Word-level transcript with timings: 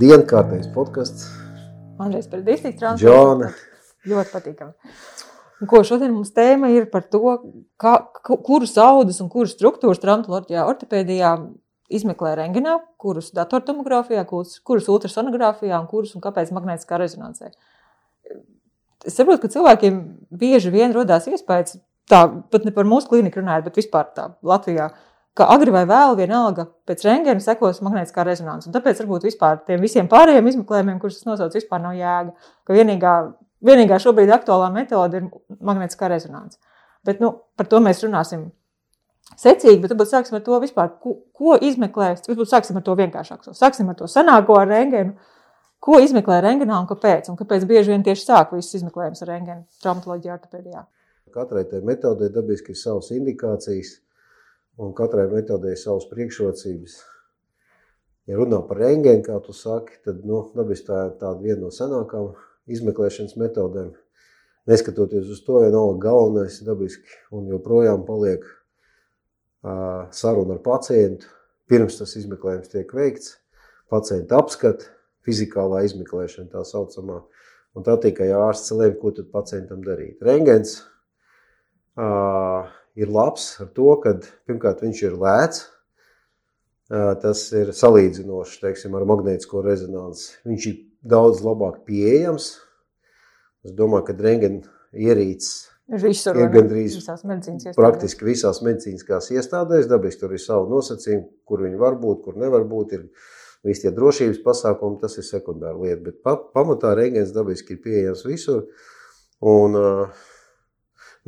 Labdien, 0.00 0.22
kārtējs 0.24 0.68
podkasts. 0.72 1.26
Andrejs 2.00 2.28
par 2.32 2.40
distriktu 2.40 2.80
transportu. 2.80 3.50
Ļoti 4.08 4.30
patīkami. 4.32 4.94
Ko 5.68 5.82
šodien 5.84 6.14
mums 6.14 6.30
tēma 6.32 6.70
ir 6.72 6.86
par 6.88 7.02
to, 7.12 7.20
kā, 7.76 7.98
ku- 8.24 8.38
kuras 8.40 8.72
audas 8.80 9.20
un 9.20 9.28
kuras 9.28 9.52
struktūras 9.52 10.00
traumatoloģijā, 10.00 10.62
ortopēdijā 10.72 11.34
izmeklē 11.92 12.32
rengenā, 12.38 12.78
kurus 12.96 13.28
datortomogrāfijā, 13.36 14.24
kurus, 14.24 14.56
kurus 14.64 14.88
ultrasonogrāfijā 14.88 15.76
un 15.82 15.86
kurus 15.92 16.14
un 16.16 16.24
kāpēc 16.24 16.48
magnētiskā 16.56 16.96
rezonansē. 16.96 17.52
Es 19.04 19.20
saprotu, 19.20 19.42
ka 19.44 19.52
cilvēkiem 19.52 20.00
bieži 20.32 20.72
vien 20.72 20.96
rodās 20.96 21.28
iespējas, 21.28 21.76
tā 22.08 22.24
pat 22.48 22.64
ne 22.64 22.72
par 22.72 22.88
mūsu 22.88 23.12
klīniku 23.12 23.42
runājot, 23.44 23.68
bet 23.68 23.76
vispār 23.84 24.08
tā 24.16 24.30
Latvijā, 24.40 24.94
ka 25.38 25.46
agri 25.54 25.72
vai 25.74 25.84
vēl 25.88 26.16
vienalga 26.18 26.66
pēc 26.88 27.04
rengena 27.06 27.42
sekos 27.42 27.80
magnētiskā 27.84 28.24
rezonanse. 28.26 28.68
Un 28.68 28.76
tāpēc 28.76 29.02
varbūt 29.02 29.28
vispār 29.28 29.60
tiem 29.66 29.82
visiem 29.84 30.08
pārējiem 30.10 30.50
izmeklējumiem, 30.50 30.98
kurus 31.02 31.20
es 31.20 31.28
nosaucu, 31.28 31.60
vispār 31.60 31.82
nav 31.84 31.96
jēga. 31.98 32.34
Ka 32.66 32.76
vienīgā, 32.76 33.14
vienīgā 33.66 34.00
šobrīd 34.02 34.32
aktuālā 34.34 34.70
metode 34.74 35.22
ir 35.22 35.28
magnētiskā 35.58 36.10
rezonanse. 36.10 36.58
Bet 37.06 37.22
nu, 37.22 37.32
par 37.56 37.70
to 37.70 37.80
mēs 37.84 38.02
runāsim 38.04 38.50
secīgi, 39.38 39.78
bet 39.80 39.94
varbūt 39.94 40.10
sāksim 40.10 40.36
ar 40.36 40.44
to 40.44 40.58
vispār, 40.62 40.92
ko, 41.00 41.16
ko 41.36 41.56
izmeklēt. 41.56 42.26
Varbūt 42.28 42.50
sāksim 42.50 42.80
ar 42.80 42.86
to 42.86 42.96
vienkāršāko. 42.98 43.54
Sāksim 43.56 43.92
ar 43.92 43.98
to 44.00 44.10
senāko 44.10 44.58
ar 44.60 44.68
rengenu. 44.68 45.14
Ko 45.80 45.96
izmeklē 46.02 46.42
rengenā 46.44 46.76
un 46.82 46.88
kāpēc? 46.90 47.30
Un 47.32 47.38
kāpēc 47.38 47.64
bieži 47.68 47.94
vien 47.94 48.02
tieši 48.04 48.26
sāk 48.26 48.50
visus 48.52 48.82
izmeklējumus 48.82 49.22
ar 49.24 49.30
rengenu 49.32 49.62
traumatoloģijā, 49.80 50.34
ortopēdijā? 50.36 50.82
Katrai 51.32 51.62
tai 51.70 51.80
metodei 51.86 52.28
dabiski 52.34 52.74
ir 52.74 52.80
savas 52.80 53.08
indikācijas, 53.14 53.94
un 54.78 54.92
katrai 54.96 55.26
metodei 55.30 55.74
savas 55.78 56.06
priekšrocības. 56.10 57.00
Ja 58.30 58.38
runā 58.38 58.60
par 58.68 58.78
rengēnu, 58.78 59.24
kā 59.26 59.40
tu 59.42 59.54
saki, 59.56 59.98
tad 60.04 60.22
nu, 60.28 60.44
dabiski 60.54 60.86
tā 60.86 61.00
ir 61.08 61.16
tāda 61.18 61.40
viena 61.42 61.64
no 61.64 61.72
senākām 61.74 62.30
izmeklēšanas 62.70 63.34
metodēm. 63.40 63.90
Neskatoties 64.70 65.30
uz 65.32 65.40
to, 65.42 65.58
ja 65.64 65.72
nav 65.74 65.96
galvenais 66.02 66.60
dabiski 66.62 67.16
un 67.34 67.48
joprojām 67.50 68.04
paliek 68.06 68.44
uh, 69.64 70.06
saruna 70.14 70.58
ar 70.58 70.62
pacientu, 70.62 71.26
pirms 71.70 71.98
tas 71.98 72.14
izmeklējums 72.20 72.70
tiek 72.70 72.92
veikts, 72.94 73.38
pacienta 73.90 74.38
apskata, 74.38 74.92
fizikālā 75.26 75.82
izmeklēšana 75.88 76.52
tā 76.52 76.62
saucamā, 76.68 77.22
un 77.74 77.86
tā 77.86 77.96
tikai 78.04 78.30
ārsts 78.36 78.72
lēma, 78.76 78.98
ko 79.00 79.14
tad 79.16 79.32
pacientam 79.32 79.82
darīt. 79.84 80.20
Rengens 80.24 80.78
uh, 81.98 82.68
ir 82.98 83.12
labs 83.12 83.52
ar 83.62 83.70
to, 83.76 83.92
ka 84.02 84.16
pirmkārt 84.48 84.82
viņš 84.84 85.02
ir 85.06 85.18
lēts, 85.20 85.66
tas 86.90 87.44
ir 87.54 87.70
salīdzinoši 87.76 88.62
teiksim, 88.64 88.96
ar 88.98 89.06
magnētisko 89.06 89.62
rezonanci. 89.62 90.32
Viņš 90.48 90.70
ir 90.72 90.78
daudz 91.06 91.44
labāk 91.46 91.84
pieejams. 91.86 92.56
Es 93.66 93.76
domāju, 93.76 94.08
ka 94.08 94.16
rengen 94.18 94.62
ierīces 94.96 95.70
Visur, 95.90 96.36
Ir 96.38 96.52
gandrīz 96.54 96.94
visās 96.94 97.24
medicīnas 97.26 97.64
iestādēs. 97.64 97.78
praktiski 97.80 98.26
visās 98.28 98.60
medicīniskās 98.62 99.32
iestādēs. 99.34 99.88
Dabiski 99.90 100.20
tur 100.22 100.34
ir 100.36 100.38
savi 100.38 100.70
nosacījumi, 100.70 101.24
kur 101.44 101.64
viņi 101.66 101.80
var 101.80 101.96
būt, 101.98 102.20
kur 102.22 102.36
nevar 102.38 102.62
būt. 102.62 102.92
Ir 102.94 103.08
visi 103.66 103.82
tie 103.82 103.90
drošības 103.96 104.38
pasākumi, 104.44 105.00
tas 105.02 105.18
ir 105.18 105.26
sekundāra 105.26 105.74
lieta. 105.74 106.04
Bet 106.04 106.20
pa, 106.22 106.36
pamatā 106.38 106.94
rengens 106.94 107.34
dabiski 107.34 107.74
ir 107.74 107.82
pieejams 107.82 108.22
visur. 108.28 108.68
Un 109.42 109.74
uh, 109.74 110.22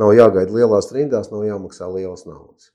nav 0.00 0.14
jāgaida 0.16 0.54
lielās 0.54 0.92
rindās, 0.94 1.32
nav 1.32 1.44
jāmaksā 1.46 1.88
lielas 1.92 2.24
naudas. 2.28 2.70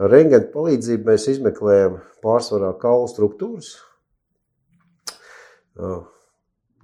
Ar 0.00 0.10
rengena 0.12 0.48
palīdzību 0.52 1.08
mēs 1.10 1.28
izmeklējam 1.34 2.00
pārsvarā 2.24 2.72
kaulu 2.80 3.08
struktūras. 3.10 3.74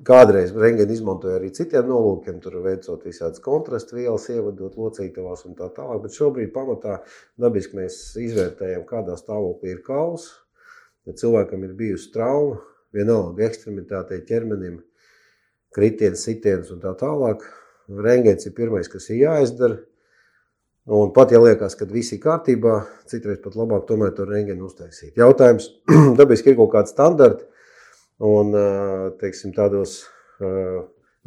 Kādreiz 0.08 0.52
rengeni 0.54 0.94
izmantoja 0.94 1.40
arī 1.40 1.48
citiem 1.56 1.88
nolūkiem, 1.90 2.36
tur 2.42 2.60
veicot 2.62 3.02
visādas 3.08 3.42
kontrastu 3.42 3.96
vielas, 3.98 4.28
ievadot 4.30 4.76
locītavās 4.78 5.42
un 5.48 5.56
tā 5.58 5.66
tālāk. 5.74 6.04
Bet 6.04 6.14
šobrīd 6.14 6.52
pamatā 6.54 7.00
dabiski 7.40 7.80
mēs 7.80 7.96
izvērtējam, 8.22 8.84
kādā 8.86 9.16
stāvoklī 9.18 9.74
ir 9.74 9.82
kauls. 9.86 10.28
Ja 11.08 11.16
cilvēkam 11.18 11.64
ir 11.66 11.74
bijusi 11.74 12.12
trauma, 12.14 12.60
vienalga 12.94 13.48
ekstremitātei, 13.48 14.20
ķermenim, 14.28 14.78
kritiens, 15.74 16.22
sitiens 16.28 16.70
un 16.70 16.84
tā 16.84 16.92
tālāk, 17.00 17.42
rengens 17.88 18.47
ir 18.47 18.54
pirmais, 18.56 18.88
kas 18.91 19.09
ir 19.10 19.22
jāizdara. 19.25 19.81
Un 20.88 21.10
pat 21.12 21.34
ja 21.34 21.41
liekas, 21.43 21.75
ka 21.76 21.84
viss 21.88 22.15
ir 22.16 22.22
kārtībā, 22.22 22.78
citreiz 23.10 23.43
pat 23.44 23.59
labāk 23.60 23.84
tomēr 23.88 24.15
to 24.16 24.25
rengenu 24.25 24.71
uztaisīt. 24.71 25.19
Jautājums, 25.21 25.69
dabiski 26.21 26.54
ir 26.54 26.56
kaut 26.56 26.72
kādi 26.72 26.94
standarti, 26.94 27.44
un 28.25 28.54
teiksim, 29.21 29.53
tādos 29.56 29.99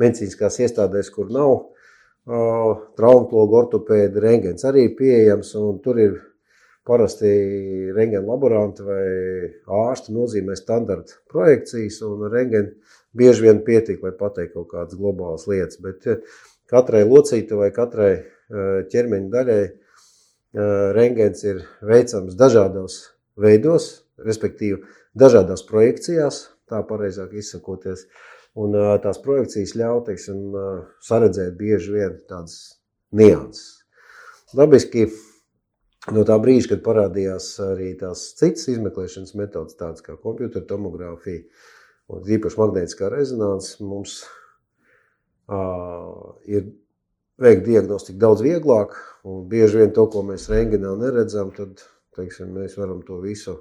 medicīniskās 0.01 0.57
iestādēs, 0.65 1.11
kur 1.13 1.29
nav 1.29 1.53
traumatologa, 2.25 3.63
ortopēda, 3.63 4.21
rengens 4.21 4.65
arī 4.65 4.87
ir 4.87 4.97
pieejams, 4.97 5.53
un 5.61 5.79
tur 5.85 6.01
ir 6.01 6.17
parasti 6.87 7.29
rengena 7.93 8.25
laboranti 8.25 8.85
vai 8.85 9.05
ārsti 9.85 10.13
nozīmē 10.15 10.57
standarta 10.57 11.17
projekcijas, 11.29 12.01
un 12.05 12.25
rengen 12.33 12.71
bieži 13.17 13.45
vien 13.45 13.61
pietiek, 13.65 14.01
lai 14.01 14.13
pateiktu 14.17 14.61
kaut 14.61 14.71
kādas 14.73 14.97
globālas 14.97 15.45
lietas, 15.49 15.77
bet 15.81 16.07
katrai 16.71 17.03
locīta 17.07 17.59
vai 17.59 17.69
katrai 17.75 18.11
eh, 18.15 18.25
ķermeņa 18.91 19.31
daļai 19.35 19.61
eh, 19.63 19.75
rengens 20.97 21.43
ir 21.47 21.63
veicams 21.85 22.37
dažādos 22.39 23.01
veidos, 23.41 24.05
respektīvi 24.21 24.81
dažādās 25.17 25.65
projekcijās, 25.67 26.45
tā 26.71 26.81
pareizāk 26.87 27.33
izsakoties, 27.39 28.05
un 28.59 28.75
ā, 28.75 28.95
tās 29.03 29.19
projekcijas 29.23 29.75
ļauj, 29.79 30.01
teiksim, 30.07 30.39
saredzēt 31.03 31.55
bieži 31.59 31.95
vien 31.95 32.17
tādas 32.27 32.57
nianses. 33.15 33.81
Dabiski 34.55 35.05
no 36.11 36.25
tā 36.27 36.35
brīža, 36.41 36.73
kad 36.73 36.83
parādījās 36.85 37.53
arī 37.63 37.93
tās 37.99 38.31
citas 38.39 38.67
izmeklēšanas 38.73 39.35
metodas, 39.39 39.77
tādas 39.79 40.03
kā 40.03 40.17
kompjutora 40.19 40.67
tomogrāfija 40.67 41.45
un 42.11 42.27
īpaši 42.35 42.59
magnētiskā 42.59 43.11
rezonanse, 43.13 43.77
mums 43.85 44.21
ir 46.47 46.69
veikt 47.41 47.65
diagnostiku 47.65 48.19
daudz 48.21 48.43
vieglāk, 48.45 48.95
un 49.27 49.43
bieži 49.49 49.81
vien 49.81 49.91
to, 49.95 50.05
ko 50.11 50.23
mēs 50.27 50.47
rengenā 50.51 50.93
neredzam, 50.99 51.51
tad 51.55 51.81
teiksim, 52.17 52.51
mēs 52.55 52.77
varam 52.79 53.01
to 53.07 53.19
visu 53.23 53.57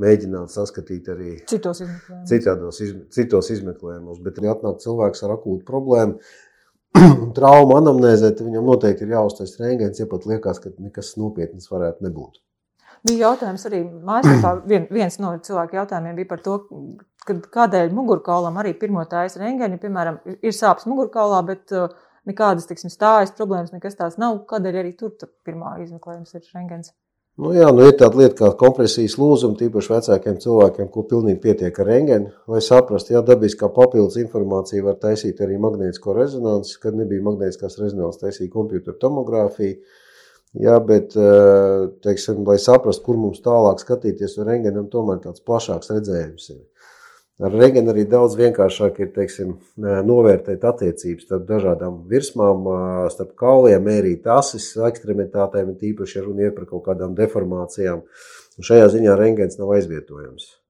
mēģināt 0.00 0.52
saskatīt 0.54 1.08
arī 1.12 1.32
Citos 1.50 1.82
izmeklējumos. 1.84 2.28
citādos, 2.30 2.78
izm- 2.80 3.02
citos 3.12 3.50
izmeklējumos. 3.52 4.20
Bet, 4.24 4.38
ja 4.40 4.54
atnāk 4.54 4.78
cilvēks 4.80 5.26
ar 5.26 5.34
akūtu 5.36 5.66
problēmu, 5.68 6.20
traumu 7.36 7.76
anamnēzē, 7.76 8.32
tad 8.32 8.46
viņam 8.48 8.70
noteikti 8.70 9.04
ir 9.06 9.12
jāuztais 9.18 9.58
rēngens, 9.60 10.00
ja 10.00 10.06
pat 10.10 10.24
liekas, 10.30 10.62
ka 10.62 10.72
nekas 10.78 11.12
nopietnas 11.20 11.68
varētu 11.70 12.06
nebūt. 12.06 12.40
Bija 13.06 13.30
jautājums 13.30 13.62
arī 13.68 13.78
mājaslapā. 14.04 14.54
Vien, 14.68 14.86
viens 14.92 15.14
no 15.22 15.30
cilvēku 15.40 15.78
jautājumiem 15.78 16.18
bija 16.18 16.28
par 16.32 16.42
to, 16.44 16.56
kad, 17.30 17.42
kādēļ 17.56 17.92
mugurkaulam 17.96 18.58
arī 18.60 18.74
pirmo 18.78 19.04
tājas 19.10 19.38
rengeni, 19.40 19.78
piemēram, 19.82 20.20
ir- 20.26 20.38
ir 20.50 20.56
sāpes 20.56 20.88
mugurkaulā, 20.90 21.40
bet 21.46 21.72
uh, 21.76 21.88
nekādas, 22.28 22.66
tiksim, 22.68 22.90
stājas 22.92 23.32
problēmas, 23.38 23.72
nekas 23.76 23.96
tās 23.98 24.18
nav. 24.20 24.42
Kādēļ 24.50 24.82
arī 24.82 24.96
tur 24.98 25.14
tā 25.18 25.30
pirmā 25.46 25.78
izmeklējums 25.84 26.34
ir 26.36 26.50
rengens? 26.54 26.92
Nu, 27.40 27.54
jā, 27.56 27.70
nu 27.72 27.86
ir 27.88 27.94
tāda 27.96 28.18
lieta 28.20 28.34
kā 28.36 28.48
kompresijas 28.60 29.14
lūzuma, 29.16 29.54
tīpaši 29.56 29.92
vecākiem 29.94 30.36
cilvēkiem, 30.42 30.88
ko 30.92 31.04
pilnīgi 31.08 31.38
pietiek 31.40 31.78
ar 31.80 31.86
rengeni. 31.88 32.32
Lai 32.50 32.60
saprastu, 32.60 33.14
ja 33.14 33.22
dabiskā 33.24 33.70
papildus 33.72 34.18
informācija 34.20 34.84
var 34.84 34.98
taisīt 35.00 35.40
arī 35.40 35.56
magnētisko 35.62 36.12
rezonanci, 36.18 36.74
kad 36.82 36.98
nebija 36.98 37.24
magnētiskās 37.30 37.78
rezonances, 37.80 38.20
taisīja 38.20 38.52
kompjutora 38.52 38.98
tomogrāfiju. 39.00 39.78
Jā, 40.60 40.76
bet, 40.84 41.14
eh, 41.16 41.86
teiksim, 42.04 42.42
lai 42.44 42.58
saprastu, 42.58 43.04
kur 43.06 43.16
mums 43.16 43.40
tālāk 43.40 43.78
skatīties, 43.86 44.36
ar 44.42 44.50
rengenam 44.50 44.90
tomēr 44.90 45.22
tāds 45.22 45.40
plašāks 45.46 45.92
redzējums 45.94 46.50
ir. 46.50 46.60
Ar 47.40 47.54
rengenu 47.56 47.88
arī 47.88 48.02
daudz 48.04 48.34
vienkāršāk 48.36 48.98
ir 49.00 49.12
teiksim, 49.14 49.54
eh, 49.80 50.00
novērtēt 50.04 50.64
attiecības 50.70 51.24
starp 51.24 51.46
dažādām 51.48 52.02
virsmām, 52.10 52.66
eh, 52.68 53.08
starp 53.14 53.32
kauliem, 53.34 53.80
mērīt 53.86 54.26
asis, 54.28 54.76
ekstremitātēm, 54.76 55.72
tīpaši, 55.80 56.16
ja 56.16 56.22
runa 56.22 56.42
ir 56.42 56.50
par 56.52 56.66
kaut 56.66 56.84
kādām 56.84 57.14
deformācijām. 57.16 58.02
Un 58.58 58.62
šajā 58.68 58.90
ziņā 58.92 59.16
rengens 59.16 59.58
nav 59.58 59.72
aizvietojams. 59.72 60.60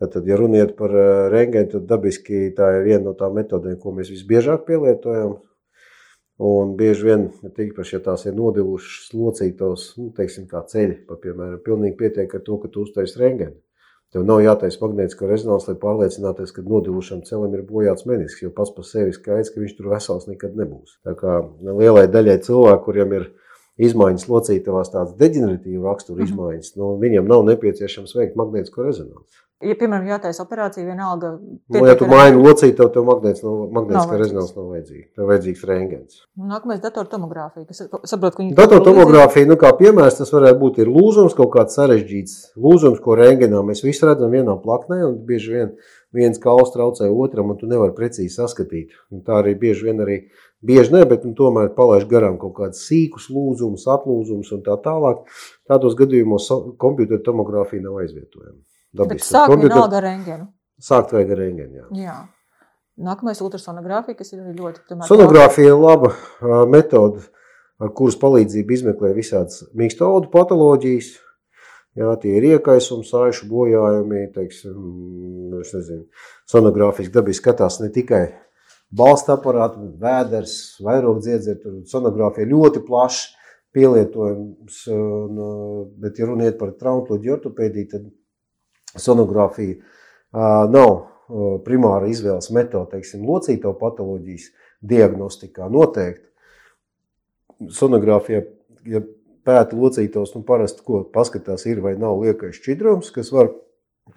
Tad, 0.00 0.26
ja 0.26 0.36
runa 0.36 0.64
ir 0.64 0.74
par 0.74 0.90
eh, 0.90 1.30
rengenu, 1.30 1.70
tad 1.70 1.86
dabiski 1.86 2.52
tā 2.56 2.80
ir 2.80 2.84
viena 2.88 3.04
no 3.04 3.14
tām 3.14 3.34
metodēm, 3.38 3.78
ko 3.78 3.92
mēs 3.92 4.10
visbiežāk 4.10 4.66
pielietojam. 4.66 5.38
Un 6.42 6.76
bieži 6.76 7.04
vien, 7.04 7.28
tīpaši, 7.44 7.92
ja 7.92 8.00
tās 8.00 8.26
ir 8.26 8.34
nodilušas 8.34 9.12
locītos, 9.14 9.92
nu, 9.98 10.10
teiksim, 10.10 10.48
kā 10.50 10.64
ceļi, 10.66 11.04
pa, 11.06 11.14
piemēram, 11.14 11.62
pilnīgi 11.62 11.96
pietiek 11.96 12.34
ar 12.34 12.40
to, 12.40 12.58
ka 12.58 12.68
tu 12.68 12.82
uztais 12.82 13.14
rengenu. 13.20 13.54
Tev 14.12 14.26
nav 14.28 14.42
jātaisa 14.44 14.76
magnētiskā 14.82 15.28
rezonanse, 15.30 15.70
lai 15.70 15.78
pārliecinātos, 15.80 16.50
ka 16.52 16.60
nodilušam 16.66 17.22
celim 17.24 17.54
ir 17.56 17.62
bojāts 17.64 18.04
menisks, 18.04 18.42
jo 18.44 18.50
pats 18.52 18.74
par 18.76 18.84
sevi 18.84 19.14
skaidrs, 19.16 19.52
ka 19.54 19.62
viņš 19.62 19.76
tur 19.78 19.88
vesels 19.94 20.26
nekad 20.28 20.58
nebūs. 20.58 20.98
Tā 21.06 21.14
kā 21.16 21.38
lielai 21.64 22.04
daļai 22.12 22.36
cilvēku, 22.44 22.84
kuriem 22.90 23.14
ir 23.16 23.30
izmaiņas 23.80 24.28
locītavās, 24.28 24.92
tādas 24.92 25.16
deģeneratīvas 25.16 25.86
rakstura 25.88 26.20
Mhm. 26.20 26.28
izmaiņas, 26.28 26.76
nu, 26.76 26.90
viņiem 27.00 27.24
nav 27.26 27.46
nepieciešams 27.48 28.12
veikt 28.18 28.36
magnētisko 28.36 28.84
rezonanci. 28.84 29.40
Ja, 29.62 29.76
piemēram, 29.78 30.08
jātaisa 30.10 30.42
operācija, 30.42 30.84
vienalga. 30.86 31.36
Nu, 31.70 31.82
ja 31.86 31.94
tu 31.98 32.08
maini 32.10 32.40
locīti, 32.40 32.74
tev, 32.78 32.88
tev 32.94 33.06
magnētiskā 33.06 33.46
no, 33.46 33.68
magnētiskā 33.76 34.18
rezonanse 34.18 34.56
nav 34.58 34.68
vajadzīga. 34.74 35.04
Tev 35.18 35.30
vajadzīgs 35.30 35.64
rengens. 35.70 36.20
Nākamais 36.52 36.80
datortomogrāfija, 36.82 37.68
kas 37.68 37.84
saprot, 38.10 38.34
ka 38.34 38.42
viņi. 38.42 38.56
Datortomogrāfija, 38.58 39.48
nu 39.50 39.58
kā 39.60 39.70
piemērs, 39.78 40.18
tas 40.18 40.34
varētu 40.34 40.58
būt 40.64 40.80
ir 40.82 40.90
lūzums, 40.90 41.36
kaut 41.38 41.52
kāds 41.54 41.78
sarežģīts 41.78 42.38
lūzums, 42.58 42.98
ko 43.04 43.14
rengenā 43.20 43.62
mēs 43.68 43.84
visi 43.86 44.08
redzam 44.08 44.34
vienā 44.34 44.58
plaknē, 44.64 44.98
un 45.06 45.20
bieži 45.28 45.54
vien 45.54 45.76
viens 46.12 46.40
kauls 46.42 46.72
traucē 46.74 47.08
otram, 47.08 47.52
un 47.52 47.60
tu 47.60 47.68
nevari 47.70 47.94
precīzi 47.96 48.34
saskatīt. 48.34 48.92
Un 49.14 49.22
tā 49.26 49.38
arī 49.40 49.54
bieži 49.58 49.88
vien 49.88 50.02
arī, 50.04 50.18
bieži 50.64 50.96
ne, 50.96 51.04
bet 51.08 51.24
nu, 51.28 51.32
tomēr 51.38 51.72
palaiž 51.76 52.04
garām 52.10 52.36
kaut 52.42 52.56
kādus 52.58 52.84
sīkus 52.88 53.30
lūzumus, 53.32 53.86
atlūzumus 53.94 54.52
un 54.56 54.66
tā 54.66 54.76
tālāk. 54.84 55.24
Tādos 55.70 55.96
gadījumos 55.98 56.50
kompjutera 56.82 57.22
tomogrāfija 57.24 57.86
nav 57.86 58.02
aizvietojama. 58.04 58.60
Bet 58.92 59.24
sāk 59.24 59.52
vienalga 59.56 59.98
ar 60.00 60.06
rengenu. 60.06 60.46
Sākt 60.82 61.14
vajag 61.14 61.32
ar 61.32 61.42
rengenu, 61.44 61.80
jā. 61.80 61.86
jā. 62.02 62.16
Nākamais 63.02 63.40
ultrasonogrāfija, 63.40 64.18
kas 64.18 64.34
ir 64.34 64.42
ļoti... 64.52 64.82
Tomēr, 64.90 65.08
Sonogrāfija 65.08 65.72
ir 65.72 65.80
laba 65.80 66.12
metode, 66.68 67.24
ar 67.80 67.92
kuras 67.96 68.18
palīdzību 68.20 68.76
izmeklē 68.76 69.14
visādas 69.16 69.62
mīksto 69.78 70.10
audu 70.12 70.28
patoloģijas. 70.32 71.14
Jā, 71.98 72.12
tie 72.20 72.38
ir 72.38 72.46
iekaisumi, 72.54 73.04
sāļu 73.04 73.48
bojājumi, 73.50 74.22
teiksim, 74.32 74.76
es 75.60 75.74
nezinu, 75.76 76.06
sonogrāfiski 76.48 77.12
dabiski 77.12 77.44
skatās 77.44 77.82
ne 77.82 77.90
tikai 77.92 78.22
balsta 78.92 79.36
aparātu, 79.36 79.90
vēders, 80.00 80.54
vairogdziedzeri, 80.84 81.60
tur 81.60 81.78
sonogrāfija 81.88 82.48
ļoti 82.48 82.80
plaši 82.86 83.28
pielietojums, 83.76 84.80
un, 84.92 85.38
bet 86.00 86.20
ja 86.20 86.28
runiet 86.28 86.58
par 86.60 86.74
traumatoloģiju 86.80 87.36
ortopēdiju, 87.38 87.90
tad 87.92 88.08
sonogrāfija 88.98 89.78
uh, 89.78 90.68
nav 90.72 90.90
uh, 90.92 91.56
primāra 91.64 92.10
izvēles 92.10 92.50
metode, 92.54 92.90
teiksim, 92.96 93.24
locīto 93.28 93.72
patoloģijas 93.78 94.50
diagnostikā 94.82 95.68
noteikti. 95.72 96.26
Sonogrāfija, 97.72 98.42
ja 98.90 99.02
pēta 99.46 99.78
locītos, 99.78 100.34
nu 100.36 100.42
parasti, 100.46 100.82
ko 100.86 101.04
paskatās, 101.14 101.66
ir 101.70 101.82
vai 101.84 101.94
nav 101.98 102.18
liekais 102.24 102.58
šķidrums, 102.58 103.12
kas 103.14 103.30
var 103.34 103.52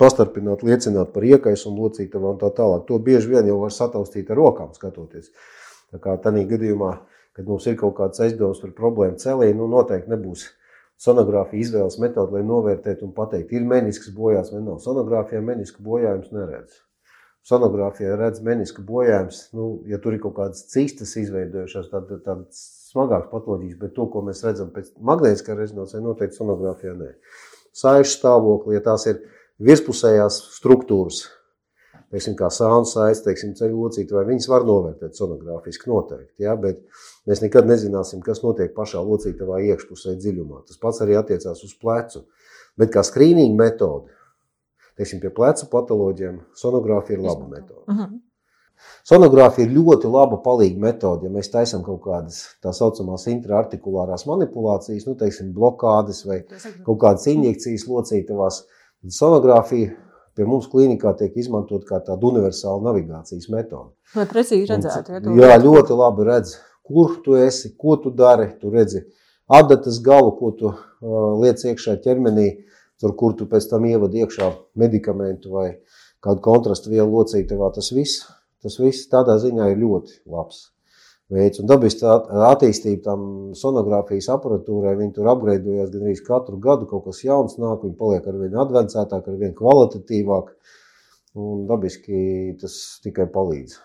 pastarpināt, 0.02 0.64
liecināt 0.66 1.12
par 1.14 1.26
iekaisumu 1.28 1.86
locītavā 1.86 2.34
un 2.34 2.42
tā 2.42 2.50
tālāk. 2.58 2.88
To 2.90 2.98
bieži 3.02 3.36
vien 3.36 3.48
jau 3.50 3.60
var 3.62 3.74
sataustīt 3.74 4.32
ar 4.34 4.42
rokām 4.42 4.74
skatoties. 4.74 5.30
Tā 5.94 6.02
kā 6.02 6.18
tādā 6.22 6.42
gadījumā, 6.50 6.96
kad 7.38 7.48
mums 7.48 7.68
ir 7.70 7.78
kaut 7.78 7.94
kāds 8.00 8.22
aizdoms 8.26 8.64
par 8.64 8.74
problēmu 8.74 9.22
celī, 9.22 9.52
nu 9.54 9.70
noteikti 9.70 10.10
nebūs 10.10 10.48
uh, 10.48 10.65
sonogrāfija 11.02 11.66
izvēles 11.66 12.00
metode, 12.02 12.38
lai 12.38 12.44
novērtētu 12.48 13.08
un 13.08 13.14
pateiktu, 13.16 13.58
ir 13.58 13.68
menisks 13.68 14.12
bojāts 14.16 14.54
vai 14.54 14.64
nav. 14.64 14.80
Sonogrāfijā 14.84 15.42
menisku 15.44 15.84
bojājums 15.86 16.32
neredz. 16.36 16.82
Sonogrāfijā 17.46 18.16
redz 18.18 18.42
menisku 18.42 18.82
bojājums, 18.86 19.44
nu, 19.54 19.68
ja 19.90 20.00
tur 20.02 20.16
ir 20.16 20.22
kaut 20.24 20.34
kādas 20.40 20.64
cistas 20.72 21.12
izveidojušās, 21.22 21.92
tad 21.92 22.10
tāds 22.26 22.64
smagāks 22.90 23.30
patoloģijas, 23.30 23.78
bet 23.84 23.94
to, 23.94 24.08
ko 24.10 24.24
mēs 24.26 24.42
redzam 24.48 24.72
pēc 24.74 24.96
magnētiskā 25.06 25.54
rezonansē, 25.60 26.02
noteikti 26.02 26.40
sonogrāfijā 26.40 26.96
nē. 26.98 27.12
Saišu 27.76 28.16
stāvokli, 28.16 28.80
ja 28.80 28.82
tās 28.88 29.06
ir 29.12 29.22
virspusējās 29.62 30.40
struktūras, 30.56 31.26
teiksim, 32.16 32.36
kā 32.40 32.48
sānu 32.54 32.88
teiksim, 33.26 33.54
ceļu 33.60 33.82
locīti, 33.84 34.16
vai 34.16 34.24
viņas 34.30 34.48
var 34.52 34.66
novērtēt 34.68 35.18
sonogrāfiski 35.20 35.92
noteikti, 35.92 36.46
ja, 36.46 36.56
bet 36.60 36.80
mēs 37.28 37.44
nekad 37.44 37.68
nezināsim, 37.68 38.22
kas 38.24 38.42
notiek 38.44 38.72
pašā 38.76 39.04
locītavā 39.04 39.60
iekšpusē 39.72 40.16
dziļumā. 40.22 40.64
Tas 40.70 40.80
pats 40.80 41.02
arī 41.04 41.18
attiecās 41.20 41.64
uz 41.68 41.74
plecu. 41.82 42.24
Bet 42.80 42.94
kā 42.94 43.04
skrīninga 43.04 43.56
metode, 43.60 44.14
teiksim, 45.00 45.20
pie 45.24 45.32
plecu 45.36 45.68
patoloģiem, 45.72 46.40
sonogrāfija 46.56 47.20
ir 47.20 47.26
laba 47.26 47.50
metode. 47.52 47.84
Uh 47.88 48.00
-huh. 48.00 48.16
Sonogrāfija 49.08 49.68
ir 49.68 49.76
ļoti 49.76 50.10
laba 50.12 50.38
palīga 50.44 50.80
metode, 50.80 51.26
ja 51.26 51.32
mēs 51.32 51.52
taisām 51.52 51.84
kaut 51.84 52.02
kādas 52.04 52.42
tā 52.64 52.74
saucamās 52.74 53.28
intraartikulārās 53.28 54.26
manipulācijas, 54.26 55.06
nu, 55.08 55.16
teiksim, 55.16 55.54
blokādes 55.54 56.26
vai 56.26 56.44
kaut 56.86 57.00
kādas 57.00 57.28
injekcijas 57.28 57.88
locītavās. 57.88 58.64
Sonogrāfija 59.08 59.94
pie 60.36 60.48
mums 60.48 60.68
klīnikā 60.72 61.14
tiek 61.20 61.36
izmantot 61.40 61.86
kā 61.88 62.02
tāda 62.04 62.30
universāla 62.30 62.84
navigācijas 62.90 63.50
metode. 63.54 63.94
Vai 64.16 64.28
precīzi 64.30 64.68
redzēt? 64.72 65.12
Ja 65.40 65.54
jā, 65.54 65.58
ļoti 65.64 65.98
labi 65.98 66.28
redz, 66.28 66.58
kur 66.86 67.18
tu 67.26 67.38
esi, 67.40 67.74
ko 67.80 67.98
tu 68.02 68.12
dari. 68.12 68.52
Tu 68.62 68.74
redzi 68.74 69.06
adatas 69.48 70.02
galu, 70.04 70.36
ko 70.40 70.52
tu 70.60 70.72
uh, 70.72 71.26
liec 71.42 71.64
iekšā 71.64 71.98
ķermenī, 72.04 72.50
tur, 73.02 73.16
kur 73.18 73.36
tu 73.40 73.48
pēc 73.50 73.70
tam 73.72 73.88
ievadi 73.88 74.26
iekšā 74.26 74.52
medikamentu 74.84 75.56
vai 75.56 75.68
kādu 76.26 76.44
kontrastu 76.46 76.94
vielu 76.94 77.10
locītavā. 77.12 77.72
Tas 77.76 77.92
viss, 77.96 78.26
tas 78.64 78.80
viss 78.82 79.10
tādā 79.12 79.40
ziņā 79.42 79.72
ir 79.72 79.84
ļoti 79.86 80.24
labs 80.32 80.66
veids. 81.34 81.62
Un 81.62 81.70
dabiski 81.70 82.06
attīstība 82.06 83.02
tam 83.08 83.26
sonogrāfijas 83.58 84.30
aparatūrai, 84.36 84.96
viņi 85.00 85.16
tur 85.18 85.32
apgraidojās 85.34 85.92
gandrīz 85.94 86.22
katru 86.26 86.60
gadu, 86.62 86.90
kaut 86.90 87.08
kas 87.08 87.24
jauns 87.26 87.58
nāk, 87.62 87.84
viņi 87.86 87.98
paliek 88.00 88.30
ar 88.30 88.40
vien 88.42 88.62
advancētāk, 88.66 89.26
ar 89.26 89.42
vien 89.42 89.56
kvalitatīvāk, 89.58 90.54
un 91.42 91.66
dabiski 91.70 92.56
tas 92.62 92.78
tikai 93.04 93.28
palīdz. 93.34 93.80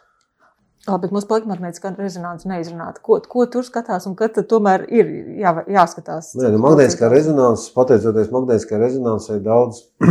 Labi, 0.88 1.02
bet 1.04 1.12
mums 1.12 1.26
plakmagnētiskā 1.28 1.90
rezonanse 1.98 2.48
neizrunāta. 2.48 3.02
Ko, 3.04 3.18
ko 3.28 3.44
tur 3.52 3.66
skatās 3.66 4.06
un 4.08 4.14
kad 4.16 4.38
tomēr 4.48 4.86
ir 4.88 5.10
jā, 5.36 5.52
jāskatās? 5.68 6.32
Nē, 6.40 6.54
nu, 6.54 6.60
magnētiskā 6.62 7.10
rezonanse, 7.12 7.68
pateicoties 7.74 8.30
magnētiskā 8.32 8.80
rezonansē, 8.80 9.36
daudz 9.44 9.82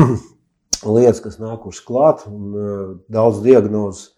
lietas, 0.86 1.24
kas 1.26 1.40
nākušas 1.42 1.86
klāt 1.88 2.22
un 2.30 2.54
uh, 2.54 2.84
daudz 3.10 3.42
diagnozes. 3.46 4.12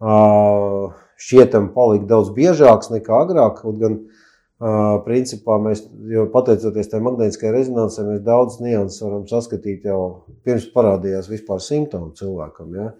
Uh, 0.00 0.88
šķietam 1.24 1.72
palika 1.74 2.08
daudz 2.10 2.30
biežāks 2.36 2.92
nekā 2.92 3.24
agrāk. 3.24 3.60
Kaut 3.62 3.80
gan, 3.80 3.98
uh, 3.98 5.00
principā, 5.06 5.58
mēs, 5.62 5.84
pateicoties 6.32 6.90
tam 6.92 7.06
magnētiskajai 7.08 7.54
rezonansē, 7.56 8.06
mēs 8.08 8.22
daudz 8.26 8.60
nianses 8.64 9.02
varam 9.04 9.26
saskatīt 9.30 9.88
jau 9.88 10.00
pirms 10.46 10.68
parādījās 10.76 11.30
vispār 11.32 11.62
simptomu 11.64 12.12
cilvēkam. 12.18 12.76
Ja? 12.78 12.92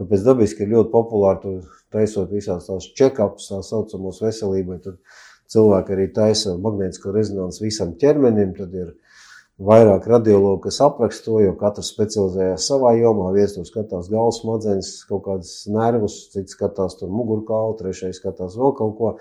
Tāpēc 0.00 0.22
dabiski 0.24 0.64
ir 0.64 0.72
ļoti 0.74 0.92
populāri 0.94 1.58
taisot 1.92 2.30
visās 2.32 2.70
tās 2.70 2.86
check-ups, 2.96 3.50
tā 3.50 3.60
saucamos 3.66 4.22
veselībai. 4.24 4.78
Tad 4.84 4.96
cilvēki 5.52 5.96
arī 5.96 6.06
taisa 6.16 6.54
magnētisko 6.56 7.12
rezonansu 7.12 7.66
visam 7.66 7.92
ķermenim. 8.00 8.54
Tad 8.56 8.76
ir 8.80 8.94
vairāk 9.60 10.06
radiologu, 10.08 10.62
kas 10.64 10.80
apraksta 10.84 11.28
to, 11.28 11.36
jo 11.44 11.52
katrs 11.60 11.90
specializējās 11.92 12.66
savā 12.70 12.94
jomā. 12.96 13.28
Viens 13.36 13.54
tur 13.56 13.66
skatās 13.68 14.08
galvas 14.12 14.40
smadzenes, 14.40 14.90
kaut 15.08 15.24
kādas 15.26 15.52
nervus, 15.70 16.16
cits 16.32 16.56
skatās 16.56 16.96
tur 17.00 17.12
mugurkaulu, 17.12 17.76
trešais 17.80 18.20
skatās 18.22 18.56
vēl 18.60 18.74
kaut 18.78 18.96
ko, 18.98 19.12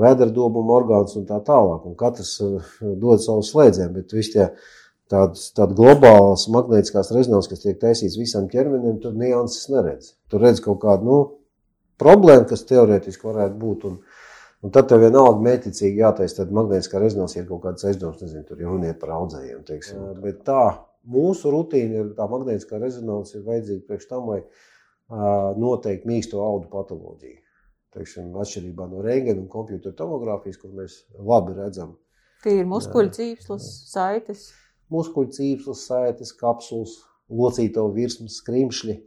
vēderdobumu 0.00 0.74
orgāns 0.74 1.16
un 1.18 1.26
tā 1.28 1.40
tālāk. 1.46 1.86
Un 1.86 1.96
katrs 1.98 2.36
eh, 2.46 2.70
dod 2.98 3.22
savu 3.22 3.46
slēdzienu, 3.46 3.94
bet 3.98 4.14
visi 4.14 4.36
tie 4.36 4.48
tādas 5.10 5.48
tāda 5.56 5.74
globālas 5.78 6.46
magnētiskās 6.54 7.10
rezonanses, 7.14 7.50
kas 7.50 7.64
tiek 7.64 7.78
taisīts 7.80 8.18
visam 8.18 8.46
ķermenim, 8.50 9.00
tur 9.02 9.16
nianses 9.18 9.70
neredz. 9.72 10.14
Tur 10.30 10.44
redz 10.46 10.62
kaut 10.62 10.82
kādu 10.84 11.06
nu, 11.06 11.20
problēmu, 12.00 12.46
kas 12.50 12.66
teorētiski 12.68 13.26
varētu 13.26 13.58
būt. 13.60 13.88
Un, 13.90 13.98
Un 14.60 14.72
tad 14.76 14.90
tev 14.90 15.00
vienalga 15.00 15.40
mēticīgi 15.40 16.02
jātaisa, 16.02 16.42
tad 16.42 16.50
magnētiskā 16.52 17.00
rezonanse 17.00 17.38
ir 17.40 17.46
kaut 17.48 17.62
kāds 17.64 17.86
aizdoms, 17.88 18.20
nezinu, 18.20 18.44
tur 18.48 18.60
jau 18.60 18.74
runiet 18.74 18.98
par 19.00 19.14
audzējiem, 19.16 19.62
teiksim. 19.68 20.00
Jā. 20.04 20.16
Bet 20.20 20.42
tā, 20.44 20.64
mūsu 21.08 21.52
rutīna 21.54 22.02
ir 22.02 22.10
tā 22.18 22.26
magnētiskā 22.28 22.80
rezonanse 22.82 23.38
ir 23.38 23.46
vajadzīga 23.46 23.86
priekš 23.88 24.10
tam, 24.10 24.28
lai 24.28 24.42
uh, 24.42 25.56
noteikti 25.56 26.10
mīksto 26.10 26.42
audu 26.44 26.68
patoloģiju. 26.74 27.38
Teiksim, 27.96 28.28
atšķirībā 28.38 28.84
no 28.86 29.00
rengena 29.02 29.40
un 29.40 29.48
kompjutera 29.50 29.96
tomogrāfijas, 29.98 30.60
kur 30.60 30.76
mēs 30.76 31.00
labi 31.16 31.56
redzam. 31.56 31.96
Tie 32.44 32.60
ir 32.60 32.68
muskuļu 32.68 33.10
cīpslas, 33.16 33.64
saites. 33.90 34.44
Muskuļu 34.92 35.32
cīpslas, 35.34 35.86
saites, 35.88 36.30
kapsulas, 36.36 36.98
locīto 37.32 37.88
virsmas, 37.96 38.38
skrimšļi. 38.44 39.00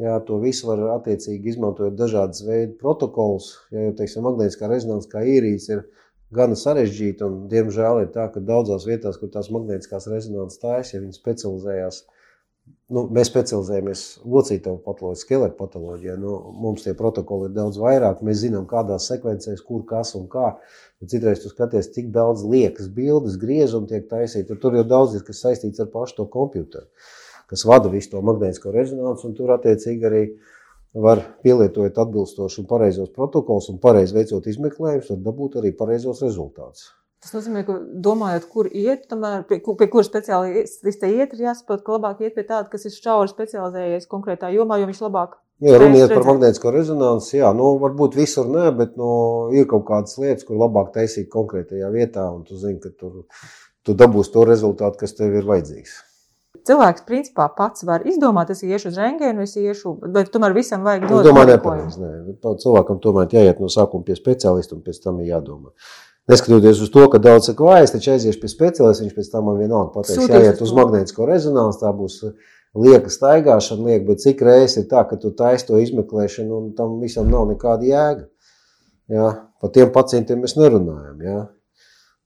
Jā, 0.00 0.14
to 0.24 0.38
visu 0.40 0.70
var 0.70 0.80
attiecīgi 0.94 1.52
izmantot 1.52 1.98
dažādas 1.98 2.40
veidu 2.46 2.78
protokolus. 2.80 3.50
Ja 3.74 3.90
jau 3.90 3.96
teiksim, 3.98 4.24
magnētiskā 4.24 4.70
rezonanse 4.70 5.10
kā 5.12 5.20
īrijas 5.28 5.68
ir 5.68 5.82
gana 6.32 6.56
sarežģīta, 6.56 7.28
un 7.28 7.42
diemžēl 7.52 8.06
ir 8.06 8.08
tā, 8.14 8.24
ka 8.32 8.40
daudzās 8.40 8.86
vietās, 8.88 9.18
kur 9.20 9.28
tās 9.34 9.50
magnētiskās 9.52 10.08
rezonanses 10.08 10.62
tājas, 10.62 10.94
ja 10.94 11.00
viņi 11.02 11.12
specializējās, 11.18 11.98
nu, 12.96 13.02
mēs 13.12 13.28
specializējamies 13.28 14.04
locītavu 14.32 14.80
patoloģiju, 14.86 15.24
skeletu 15.26 15.58
patoloģijā, 15.58 16.14
nu, 16.22 16.38
mums 16.64 16.86
tie 16.86 16.94
protokoli 16.96 17.50
ir 17.50 17.56
daudz 17.58 17.76
vairāk, 17.82 18.22
mēs 18.24 18.40
zinām, 18.46 18.64
kādās 18.70 19.10
sekvencēs, 19.12 19.60
kur, 19.66 19.84
kas 19.90 20.14
un 20.16 20.24
kā. 20.32 20.54
Bet 21.02 21.12
citreiz 21.12 21.44
tu 21.44 21.52
skaties, 21.52 21.92
cik 21.92 22.08
daudz 22.16 22.46
liekas 22.48 22.88
bildes, 22.96 23.36
griezumu 23.44 23.92
tiek 23.92 24.08
taisīti, 24.08 24.56
tur 24.56 24.80
jau 24.80 24.86
daudz 24.88 25.18
ir, 25.20 25.26
kas 25.28 25.44
saistīts 25.44 25.84
ar 25.84 25.92
pašu 25.92 26.22
to 26.22 26.32
komputeru 26.32 26.88
kas 27.52 27.66
vada 27.68 27.92
visu 27.92 28.14
to 28.14 28.22
magnētisko 28.24 28.72
rezonanci, 28.72 29.28
un 29.28 29.36
tur 29.36 29.52
attiecīgi 29.52 30.08
arī 30.08 30.22
var 31.04 31.20
pielietojot 31.44 32.00
atbilstoši 32.00 32.62
un 32.62 32.68
pareizos 32.68 33.12
protokols 33.12 33.68
un 33.72 33.78
pareizi 33.80 34.16
veicot 34.16 34.48
izmeklējumus, 34.48 35.12
var 35.12 35.22
dabūt 35.28 35.60
arī 35.60 35.72
pareizos 35.76 36.24
rezultātus. 36.24 36.90
Tas 37.22 37.36
nozīmē, 37.36 37.62
ka 37.62 37.76
domājot, 38.02 38.48
kur 38.50 38.66
iet, 38.66 39.04
tomēr 39.10 39.44
pie, 39.46 39.60
pie 39.62 39.88
kura 39.92 40.02
speciālista 40.08 41.06
iet, 41.06 41.36
ir 41.36 41.44
jāsaprot, 41.46 41.84
ka 41.86 41.94
labāk 41.94 42.24
iet 42.24 42.34
pie 42.34 42.42
tāda, 42.48 42.66
kas 42.72 42.88
ir 42.88 42.96
šauri 42.96 43.30
specializējies 43.30 44.10
konkrētā 44.10 44.50
jomā, 44.56 44.80
jo 44.80 44.90
viņš 44.90 45.02
labāk. 45.04 45.38
Jā, 45.62 45.76
runa 45.78 46.00
iet 46.00 46.10
par 46.10 46.26
magnētisko 46.26 46.72
rezonanci. 46.74 47.36
Jā, 47.38 47.52
nu, 47.54 47.76
varbūt 47.78 48.18
visur 48.18 48.50
nē, 48.50 48.72
bet 48.80 48.96
nu, 48.98 49.12
ir 49.54 49.68
kaut 49.70 49.86
kādas 49.92 50.18
lietas, 50.18 50.48
kur 50.48 50.58
labāk 50.58 50.90
taisīt 50.96 51.30
konkrētajā 51.30 51.92
vietā, 51.94 52.26
un 52.34 52.42
tu 52.48 52.58
zini, 52.58 52.80
ka 52.82 52.90
tur 52.90 53.20
tu 53.86 53.94
dabūsi 53.94 54.34
to 54.34 54.48
rezultātu, 54.48 55.04
kas 55.04 55.14
tev 55.14 55.38
ir 55.38 55.46
vajadzīgs 55.46 56.00
cilvēks 56.68 57.04
principā 57.08 57.48
pats 57.56 57.84
var 57.88 58.04
izdomāt, 58.08 58.52
es 58.54 58.62
iešu 58.66 58.92
uz 58.92 59.00
rengēnu, 59.00 59.44
es 59.46 59.56
iešu, 59.58 59.96
bet 60.14 60.30
tomēr 60.34 60.54
visam 60.56 60.86
vajag 60.86 61.08
dot. 61.08 61.24
Es 61.24 61.28
domāju, 61.28 61.50
nepareizi. 61.50 62.00
Nē. 62.02 62.38
Cilvēkam 62.62 63.02
tomēr 63.02 63.36
jāiet 63.36 63.60
no 63.62 63.70
sākuma 63.72 64.06
pie 64.06 64.16
speciālista 64.18 64.76
un 64.76 64.82
pēc 64.86 65.02
tam 65.02 65.20
ir 65.22 65.32
jādomā. 65.32 65.72
Neskatoties 66.30 66.80
uz 66.84 66.90
to, 66.94 67.08
ka 67.10 67.18
daudz 67.18 67.48
saka, 67.50 67.66
vai 67.66 67.80
es 67.82 67.92
taču 67.94 68.12
aiziešu 68.12 68.44
pie 68.44 68.50
speciālista, 68.50 69.02
viņš 69.02 69.16
pēc 69.16 69.30
tam 69.32 69.48
man 69.48 69.58
vienalga 69.58 69.90
pateiks, 69.96 70.20
Sūtīs 70.20 70.36
jāiet 70.36 70.60
uz 70.62 70.74
magnētisko 70.76 71.26
rezonansu, 71.26 71.80
tā 71.80 71.90
būs 71.96 72.20
lieka 72.78 73.10
staigāšana, 73.10 73.88
lieka, 73.88 74.06
bet 74.12 74.22
cik 74.22 74.44
reizes 74.46 74.84
ir 74.84 74.86
tā, 74.92 75.02
ka 75.08 75.18
tu 75.18 75.32
taisi 75.34 75.66
to 75.66 75.80
izmeklēšanu 75.82 76.60
un 76.60 76.70
tam 76.78 76.94
visam 77.02 77.26
nav 77.32 77.48
nekāda 77.50 77.88
jēga. 77.88 78.28
Jā, 79.12 79.32
par 79.60 79.74
tiem 79.74 79.90
pacientiem 79.92 80.44
mēs 80.44 80.54
nerunājam. 80.60 81.18
Jā. 81.26 81.40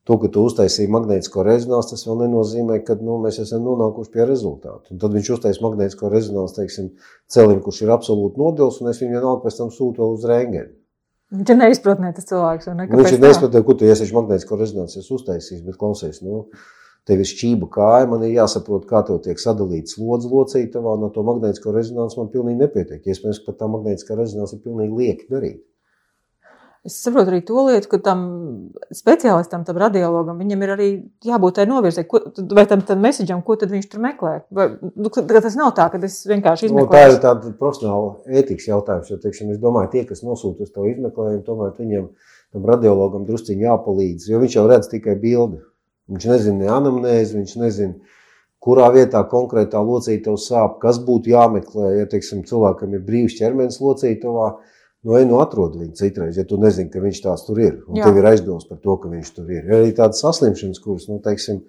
To, 0.06 0.14
ka 0.22 0.28
tu 0.30 0.44
uztaisīji 0.46 0.90
magnētisko 0.94 1.42
rezonanci, 1.42 1.96
tas 1.96 2.06
vēl 2.06 2.20
nenozīmē, 2.20 2.78
ka 2.86 2.94
nu, 3.00 3.18
mēs 3.24 3.40
esam 3.42 3.64
nonākuši 3.66 4.12
pie 4.14 4.26
rezultātu. 4.28 4.94
Un 4.94 5.00
tad 5.02 5.16
viņš 5.16 5.30
uztaisīja 5.34 5.64
magnētisko 5.66 6.10
rezonanci, 6.12 6.54
teiksim, 6.60 6.92
celim, 7.32 7.58
kurš 7.64 7.82
ir 7.82 7.90
absolūti 7.96 8.38
nodils, 8.38 8.78
un 8.82 8.92
es 8.92 9.02
viņu 9.02 9.16
vienalga 9.16 9.42
pēc 9.42 9.58
tam 9.58 9.72
sūtu 9.74 10.06
uz 10.14 10.26
rēngeni. 10.30 10.70
Viņš 11.34 11.50
ir 11.50 11.58
neizpratnē 11.58 12.12
tas 12.14 12.28
cilvēks. 12.28 12.70
Ne? 12.70 12.86
Nu, 12.86 13.00
viņš 13.02 13.16
ir 13.16 13.22
neizpratnē, 13.24 13.62
kur 13.66 13.78
tu 13.78 13.90
esi 13.90 14.06
magnētisko 14.14 14.58
rezonanci 14.60 15.02
uztaisījis, 15.02 15.64
bet 15.66 15.78
klausies, 15.80 16.22
nu, 16.22 16.44
tev 17.06 17.22
ir 17.22 17.30
šķība 17.32 17.66
kāja, 17.74 18.06
man 18.10 18.22
ir 18.28 18.36
jāsaprot, 18.36 18.86
kā 18.86 19.02
tev 19.08 19.18
tiek 19.24 19.42
sadalīts 19.42 19.98
slodzi 19.98 20.30
locītavā, 20.30 20.94
no 21.02 21.10
to 21.10 21.26
magnētisko 21.26 21.74
rezonanci 21.74 22.20
man 22.20 22.30
pilnīgi 22.30 22.62
nepietiek. 22.62 23.02
Iespējams, 23.02 23.42
ka 23.42 23.58
tā 23.58 23.66
magnētiskā 23.74 24.14
rezonanci 24.18 24.60
ir 24.60 24.62
pilnīgi 24.68 25.00
lieki 25.02 25.26
darīt. 25.34 25.64
Es 26.86 27.00
saprotu 27.02 27.32
arī 27.32 27.40
to 27.46 27.64
lietu, 27.66 27.88
ka 27.90 27.98
tam 28.04 28.20
speciālistam, 28.94 29.64
tam 29.66 29.78
radiologam, 29.82 30.38
viņam 30.38 30.62
ir 30.62 30.72
arī 30.76 30.88
jābūt 31.26 31.58
tādai 31.58 31.72
novirzē, 31.72 32.04
ko, 32.06 32.20
vai 32.54 32.64
tam, 32.70 32.84
tam 32.86 33.00
mēsīģam, 33.02 33.42
ko 33.46 33.56
tad 33.58 33.72
viņš 33.74 33.88
tur 33.90 34.04
meklē. 34.04 34.34
Vai, 34.54 34.68
nu, 34.94 35.10
tas 35.10 35.58
nav 35.58 35.72
tā, 35.74 35.88
ka 35.90 35.98
es 36.06 36.20
vienkārši 36.30 36.68
izmeklēju. 36.68 36.86
Nu, 36.86 36.94
tā 36.94 37.04
ir 37.10 37.18
tāda 37.24 37.54
profesionāla 37.58 38.38
ētikas 38.40 38.68
jautājums, 38.70 39.10
jo, 39.10 39.18
teiksim, 39.22 39.50
es 39.54 39.62
domāju, 39.62 39.90
tie, 39.96 40.04
kas 40.06 40.22
nosūta 40.26 40.66
uz 40.68 40.70
to 40.74 40.86
izmeklējumu, 40.92 41.42
tomēr 41.48 41.74
viņam, 41.80 42.10
tam 42.54 42.68
radiologam 42.70 43.26
drusciņi 43.26 43.66
jāpalīdz, 43.66 44.28
jo 44.30 44.42
viņš 44.44 44.60
jau 44.60 44.68
redz 44.70 44.92
tikai 44.92 45.18
bildi. 45.18 45.58
Viņš 46.12 46.28
nezina 46.30 46.62
ne 46.62 46.70
anamnēzi, 46.70 47.40
viņš 47.40 47.56
nezina, 47.64 48.14
kurā 48.62 48.88
vietā 48.94 49.24
konkrētā 49.30 49.82
locītava 49.82 50.38
sāp, 50.38 50.78
kas 50.82 51.00
būtu 51.02 51.34
jāmeklē, 51.34 51.92
ja, 52.00 52.06
teiksim, 52.10 52.44
cilvēkam 52.46 52.94
ir 52.94 53.02
brīvs 53.06 53.38
ķermenis 53.40 53.80
locītavā, 53.82 54.52
Nu, 55.04 55.14
ej, 55.18 55.26
nu, 55.28 55.36
atrod 55.42 55.76
viņu 55.78 55.94
citreiz, 55.98 56.38
ja 56.38 56.44
tu 56.48 56.56
nezini, 56.58 56.90
ka 56.90 57.02
viņš 57.02 57.20
tās 57.22 57.44
tur 57.46 57.60
ir. 57.62 57.76
Un 57.86 58.00
Jā. 58.00 58.08
tev 58.08 58.16
ir 58.20 58.30
aizdoms 58.30 58.64
par 58.66 58.80
to, 58.82 58.96
ka 59.02 59.10
viņš 59.12 59.34
tur 59.36 59.50
ir. 59.52 59.66
Ir 59.66 59.76
arī 59.80 59.92
tādas 59.94 60.22
saslimšanas, 60.24 60.80
kuras, 60.82 61.04
nu, 61.10 61.20
teiksim, 61.22 61.60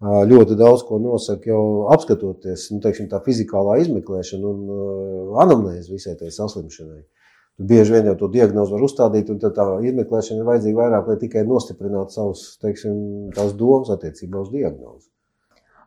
ļoti 0.00 0.56
daudz 0.60 0.84
ko 0.86 1.00
nosaka 1.00 1.50
jau 1.50 1.64
apskatoties, 1.92 2.70
nu, 2.72 2.80
teiksim, 2.84 3.10
tā 3.10 3.20
fizikālā 3.24 3.80
izmeklēšana 3.82 4.52
un 4.52 5.36
anamnēze 5.44 5.92
visai 5.92 6.16
tai 6.20 6.30
saslimšanai. 6.32 7.02
Bieži 7.56 7.94
vien 7.94 8.08
jau 8.10 8.16
to 8.20 8.28
diagnozi 8.28 8.74
var 8.76 8.82
uzstādīt, 8.84 9.30
un 9.32 9.40
tā 9.40 9.68
izmeklēšana 9.90 10.42
ir 10.42 10.48
vajadzīga 10.48 10.80
vairāk, 10.82 11.06
lai 11.08 11.18
tikai 11.20 11.44
nostiprinātu 11.48 12.16
savus, 12.16 12.46
teiksim, 12.60 12.96
tās 13.36 13.54
domas 13.56 13.92
attiecībā 13.96 14.44
uz 14.44 14.50
diagnozi. 14.52 15.08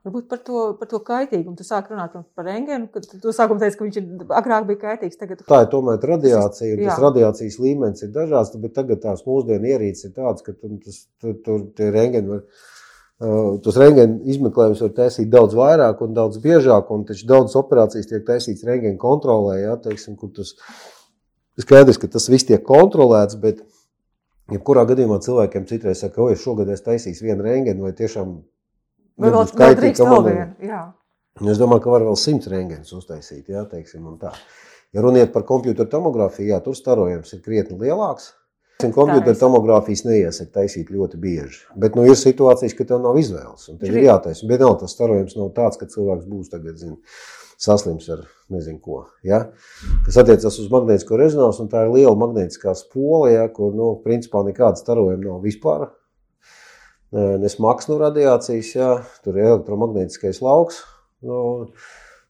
Varbūt 0.10 0.25
par 0.25 0.39
to, 0.42 0.62
par 0.80 0.88
to 0.89 0.98
kaitīgumu. 1.06 1.54
Tu 1.60 1.66
sāki 1.68 1.94
runāt 1.94 2.16
par 2.18 2.48
rengēnu, 2.48 2.88
kad 2.94 3.06
tu 3.22 3.34
sākumā 3.36 3.62
teici, 3.62 3.78
ka 3.78 3.86
viņš 3.86 4.00
ir 4.00 4.32
agrāk 4.39 4.66
bija 4.66 4.80
kaitīgs. 4.82 5.20
Tagad... 5.20 5.44
Tā 5.46 5.60
ir 5.62 5.70
tomēr 5.70 6.01
radiācija, 6.12 6.74
un 6.74 6.89
tas 6.89 7.01
radiācijas 7.04 7.60
līmenis 7.62 8.08
ir 8.08 8.12
dažāds, 8.16 8.58
bet 8.63 8.74
tagad 8.74 9.04
tās 9.04 9.22
mūsdienu 9.28 9.70
ierīces 9.70 10.10
ir 10.10 10.16
tādas, 10.16 10.42
ka 10.42 10.56
tu, 10.56 10.72
tas, 10.82 11.00
tu, 11.22 11.36
tur 11.46 11.68
tie 11.78 11.92
rengēni 11.94 12.34
var. 12.34 12.44
Uh, 13.20 13.60
tos 13.62 13.78
rengēnu 13.78 14.24
izmeklējumus 14.34 14.82
var 14.88 14.94
taisīt 14.98 15.30
daudz 15.30 15.54
vairāk 15.60 16.01
un 16.06 16.18
daudz 16.18 16.39
biežāk, 16.42 16.89
un 16.96 17.04
taču 17.06 17.28
daudzas 17.30 17.60
operācijas 17.60 18.08
tiek 18.10 18.24
taisītas 18.25 18.66
rengēnu 18.66 18.98
kontrolē, 19.01 19.60
ja, 19.60 19.74
teiksim, 19.84 20.16
kur 20.18 20.32
tas 20.34 20.56
skaidrs, 21.60 22.00
ka 22.00 22.08
tas 22.10 22.30
viss 22.32 22.48
tiek 22.48 22.63
kontrolēts, 22.66 23.36
bet 23.44 23.60
jebkurā 24.54 24.88
gadījumā 24.89 25.20
cilvēkiem 25.25 25.68
citreiz 25.70 26.01
saka, 26.01 26.24
oi, 26.24 26.39
šogad 26.39 26.72
es 26.72 26.86
taisīšu 26.88 27.28
vienu 27.28 27.44
rengēnu, 27.44 27.89
vai 27.89 27.92
tiešām 28.00 28.39
Vai 29.20 29.34
vēl, 29.34 29.52
vēl 29.60 29.78
drīkst 29.82 30.04
vēl 30.06 30.26
vienu? 30.26 30.80
Es 31.50 31.60
domāju, 31.60 31.84
ka 31.86 31.94
var 31.94 32.08
vēl 32.08 32.18
simts 32.20 32.50
rengens 32.52 32.92
uztaisīt, 32.96 33.48
jā, 33.52 33.64
teiksim, 33.68 34.04
un 34.08 34.18
tā. 34.20 34.34
Ja 34.96 35.04
runiet 35.06 35.32
par 35.34 35.46
kompjuteru 35.48 35.90
tomogrāfiju, 35.92 36.50
jā, 36.54 36.60
tur 36.66 36.76
starojums 36.76 37.36
ir 37.36 37.44
krietni 37.46 37.78
lielāks. 37.80 38.34
Kompjuteru 38.80 39.36
tomogrāfijas 39.36 40.06
neiesaka 40.08 40.62
taisīt 40.62 40.88
ļoti 40.92 41.20
bieži. 41.20 41.66
Bet 41.80 41.98
nu, 42.00 42.06
ir 42.08 42.16
situācijas, 42.16 42.76
ka 42.78 42.88
tev 42.88 43.02
nav 43.04 43.20
izvēles. 43.20 43.68
Tev 43.76 43.92
ir 43.92 44.08
jātaisa. 44.08 44.48
Bet 44.48 44.64
nav 44.64 44.78
tas 44.80 44.96
starojums 44.96 45.36
nav 45.36 45.52
tāds, 45.58 45.80
ka 45.80 45.88
cilvēks 45.92 46.30
būs 46.32 46.52
tagad, 46.54 46.80
zin, 46.80 46.96
saslims 47.60 48.08
ar 48.16 48.24
nezinu 48.56 48.80
ko. 48.80 49.02
Ja? 49.28 49.50
Kas 50.08 50.22
attiecas 50.24 50.62
uz 50.64 50.72
magnētisko 50.72 51.20
rezonansu, 51.20 51.66
un 51.66 51.72
tā 51.74 51.84
ir 51.86 51.92
liela 51.98 52.16
magnētiskā 52.20 52.72
spola, 52.80 53.34
ja, 53.34 53.48
kur, 53.52 53.76
nu, 53.76 53.92
principā 54.06 54.46
nekāda 54.48 54.80
starojuma 54.80 55.26
nav 55.26 55.44
vispār 55.44 55.90
nesmags 57.12 57.89
no 57.89 57.98
radiācijas, 58.01 58.75
jā, 58.75 58.89
tur 59.25 59.39
ir 59.39 59.50
elektromagnētiskais 59.54 60.42
lauks. 60.46 60.84
Nu, 61.25 61.39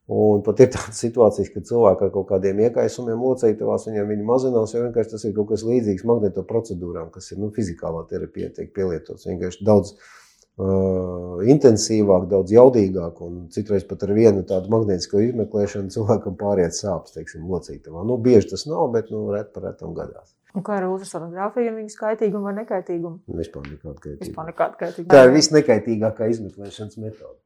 un 0.09 0.43
pat 0.45 0.63
ir 0.63 0.71
tādas 0.73 1.01
situācijas, 1.03 1.51
kad 1.53 1.67
cilvēki 1.69 2.07
ar 2.07 2.13
kaut 2.13 2.29
kādiem 2.31 2.63
iekaisumiem 2.65 3.19
locītavās, 3.21 3.89
viņiem 3.89 4.13
viņi 4.13 4.29
mazinās, 4.29 4.73
jo 4.73 4.85
vienkārši 4.87 5.13
tas 5.15 5.27
ir 5.27 5.35
kaut 5.35 5.51
kas 5.51 5.65
līdzīgs 5.67 6.07
magneto 6.09 6.45
procedūrām, 6.47 7.11
kas 7.13 7.29
ir 7.33 7.43
nu, 7.43 7.51
fizikālā 7.55 8.05
terapija 8.09 8.53
tiek 8.55 8.71
pielietots. 8.73 9.27
Vienkārši 9.29 9.67
daudz 9.67 9.93
uh, 9.93 11.43
intensīvāk, 11.53 12.25
daudz 12.31 12.55
jaudīgāk, 12.55 13.21
un 13.27 13.45
citreiz 13.53 13.85
pat 13.89 14.07
ar 14.07 14.15
vienu 14.17 14.47
tādu 14.47 14.71
magnētisko 14.73 15.21
izmeklēšanu 15.27 15.93
cilvēkam 15.93 16.39
pāriet 16.39 16.79
sāpes, 16.79 17.13
teiksim, 17.19 17.45
locītavā. 17.51 18.07
Nu, 18.07 18.17
bieži 18.17 18.55
tas 18.55 18.65
nav, 18.71 18.87
bet 18.95 19.11
nu, 19.13 19.27
ret 19.35 19.51
par 19.53 19.69
retam 19.69 19.93
gadās. 19.97 20.38
Un 20.57 20.65
kā 20.65 20.79
ar 20.79 20.87
ultrasonogrāfiju, 20.89 21.75
viņas 21.77 21.97
kaitīgumu 21.99 22.49
vai 22.49 22.55
nekaitīgumu? 22.63 23.19
Vispār 23.37 23.67
nekāda 23.67 23.99
kaitīguma. 24.01 24.25
Vispār 24.25 24.47
nekāda 24.49 24.79
kaitīguma. 24.79 25.11
Tā 25.13 25.21
ir 25.27 25.33
visnekaitīgākā 25.35 26.29
izmeklēšanas 26.33 26.97
metode. 27.03 27.37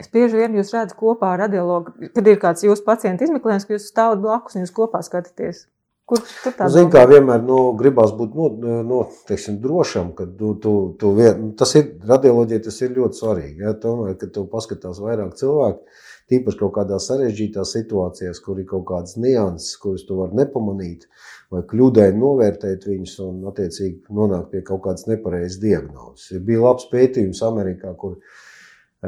Es 0.00 0.08
bieži 0.12 0.38
vien 0.40 0.56
jūs 0.56 0.72
redzu 0.72 0.96
kopā 0.96 1.34
ar 1.34 1.42
radiologu, 1.46 1.92
kad 2.14 2.28
ir 2.28 2.38
kāds 2.40 2.64
jūsu 2.64 2.84
pacienta 2.84 3.24
izmeklējums, 3.26 3.66
ka 3.68 3.76
jūs 3.76 3.88
stāvat 3.90 4.20
blakus 4.20 4.56
un 4.56 4.64
jūs 4.64 4.72
kopā 4.76 5.00
skatāties. 5.04 5.66
Kur 6.10 6.18
tur 6.26 6.54
tā? 6.58 6.66
Zini, 6.74 6.90
kā 6.90 7.04
vienmēr 7.06 7.42
nu, 7.46 7.56
gribās 7.78 8.10
būt 8.18 8.32
no, 8.34 8.48
no, 8.82 9.00
teiksim, 9.28 9.60
drošam, 9.62 10.08
ka 10.18 10.24
tu, 10.26 10.56
tu, 10.58 10.72
tu 10.98 11.12
vien, 11.14 11.36
nu, 11.38 11.50
tas 11.58 11.76
ir 11.78 11.92
radioloģija, 12.10 12.64
tas 12.64 12.80
ir 12.82 12.96
ļoti 12.96 13.20
svarīgi. 13.20 13.62
Ja? 13.62 13.76
Tomēr, 13.78 14.16
kad 14.18 14.32
tu 14.34 14.42
paskatās 14.50 14.98
vairāk 15.04 15.36
cilvēku, 15.38 15.86
tīpaši 16.32 16.58
kaut 16.64 16.74
kādās 16.80 17.06
sarežģītās 17.12 17.74
situācijās, 17.76 18.40
kur 18.42 18.58
ir 18.58 18.66
kaut 18.72 18.88
kādas 18.90 19.14
nianses, 19.22 19.76
kuras 19.82 20.02
tu 20.08 20.18
vari 20.18 20.40
nepamanīt, 20.40 21.06
vai 21.54 21.62
kļūdaini 21.70 22.18
novērtēt 22.18 22.88
viņus 22.90 23.14
un, 23.28 23.40
attiecīgi, 23.52 24.00
nonākt 24.18 24.50
pie 24.50 24.64
kaut 24.66 24.82
kādas 24.88 25.06
nepareizas 25.10 25.62
diagnozes. 25.62 26.42
Bija 26.46 26.64
labs 26.66 26.90
pētījums 26.90 27.44
Amerikā, 27.46 27.94
kur 28.02 28.18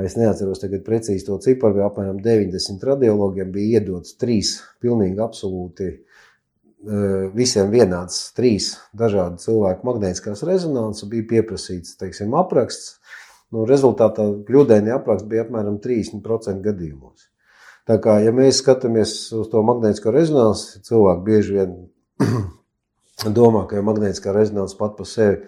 es 0.07 0.15
neatceros 0.19 0.63
tagad 0.63 0.87
precīzi 0.87 1.27
to 1.27 1.43
ciparu, 1.43 1.81
bet 1.81 1.89
apmēram 1.91 2.23
90 2.23 2.89
radiologiem 2.93 3.51
bija 3.59 3.83
iedots 3.83 4.15
trīs 4.23 4.61
pilnīgi 4.83 5.19
absolūti 5.23 5.91
e, 5.91 5.99
visiem 7.37 7.71
vienāds 7.71 8.33
trīs 8.37 8.73
dažādi 8.99 9.43
cilvēku 9.45 9.87
magnētiskās 9.87 10.43
rezonanses, 10.47 11.09
bija 11.11 11.29
pieprasīts, 11.37 11.97
teiksim, 12.01 12.35
apraksts. 12.35 12.99
Nu, 13.53 13.67
rezultātā 13.69 14.25
kļūdaini 14.49 14.95
apraksts 14.95 15.29
bija 15.29 15.45
apmēram 15.45 15.77
30% 15.85 16.65
gadījumos. 16.65 17.29
Tā 17.87 17.99
kā, 18.03 18.17
ja 18.23 18.33
mēs 18.35 18.63
skatāmies 18.63 19.13
uz 19.37 19.51
to 19.53 19.63
magnētisko 19.67 20.13
rezonanci, 20.15 20.81
cilvēki 20.87 21.25
bieži 21.27 21.57
vien 21.59 21.75
domā, 23.39 23.67
ka 23.69 23.83
magnētiskā 23.85 24.35
rezonanse 24.35 24.79
pat 24.79 24.97
par 24.99 25.11
sevi 25.11 25.43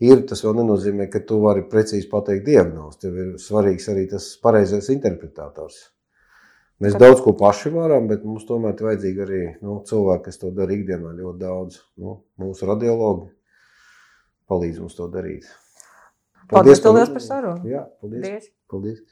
ir, 0.00 0.22
tas 0.28 0.44
vēl 0.44 0.60
nenozīmē, 0.60 1.08
ka 1.12 1.24
tu 1.26 1.40
vari 1.44 1.64
precīzi 1.68 2.08
pateikt 2.12 2.46
diagnozi. 2.46 3.00
Tev 3.04 3.16
ir 3.18 3.32
svarīgs 3.40 3.88
arī 3.92 4.06
tas 4.12 4.30
pareizais 4.42 4.92
interpretators. 4.92 5.88
Mēs 6.80 6.94
Kad... 6.96 7.02
daudz 7.02 7.20
ko 7.20 7.34
paši 7.36 7.72
varam, 7.74 8.06
bet 8.08 8.22
mums 8.24 8.46
tomēr 8.48 8.72
ir 8.72 8.86
vajadzīgi 8.86 9.24
arī 9.26 9.40
nu, 9.60 9.80
cilvēki, 9.88 10.24
kas 10.30 10.40
to 10.40 10.52
dara 10.56 10.72
ikdienā 10.72 11.12
ļoti 11.18 11.40
daudz. 11.42 11.82
Nu, 12.00 12.22
mūsu 12.40 12.68
radiologi 12.70 13.28
palīdz 14.48 14.80
mums 14.82 14.96
to 14.96 15.08
darīt. 15.12 15.44
Paldies, 16.50 16.80
paldies, 16.80 16.84
paldies 16.86 17.12
par 17.14 17.24
sarunu. 17.26 17.68
Jā, 17.68 17.84
paldies. 18.00 18.24
paldies. 18.24 18.48
paldies. 18.72 19.02